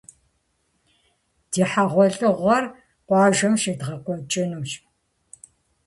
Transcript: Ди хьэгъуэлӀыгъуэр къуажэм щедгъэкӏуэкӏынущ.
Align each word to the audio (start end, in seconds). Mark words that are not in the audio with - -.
Ди 1.51 1.63
хьэгъуэлӀыгъуэр 1.69 2.65
къуажэм 3.07 3.53
щедгъэкӏуэкӏынущ. 3.61 4.71